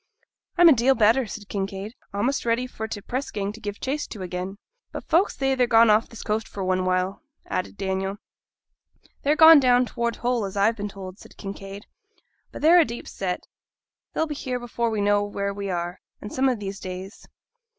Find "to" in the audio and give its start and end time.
3.51-3.59, 4.07-4.23